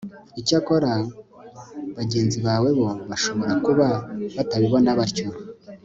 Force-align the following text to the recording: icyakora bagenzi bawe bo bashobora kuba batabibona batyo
icyakora 0.39 0.91
bagenzi 1.97 2.37
bawe 2.45 2.69
bo 2.79 2.89
bashobora 3.09 3.53
kuba 3.65 3.87
batabibona 4.35 4.91
batyo 5.01 5.27